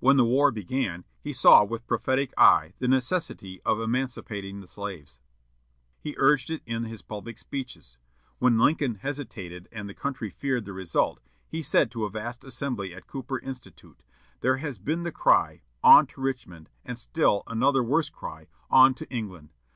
[0.00, 5.20] When the war began, he saw with prophetic eye the necessity of emancipating the slaves.
[6.00, 7.96] He urged it in his public speeches.
[8.40, 12.92] When Lincoln hesitated and the country feared the result, he said to a vast assembly
[12.92, 14.02] at Cooper Institute,
[14.40, 19.08] "There has been the cry, 'On to Richmond!' and still another worse cry, 'On to
[19.10, 19.52] England!'